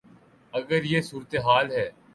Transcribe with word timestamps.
اگر 0.53 0.83
یہ 0.83 1.01
صورتحال 1.01 1.71
ہے۔ 1.71 1.89